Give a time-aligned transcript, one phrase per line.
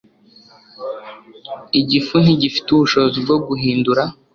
[1.79, 4.03] Igifu ntigifite ubushobozi bwo guhindura